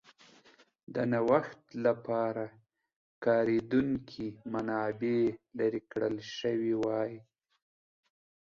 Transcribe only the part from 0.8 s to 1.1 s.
د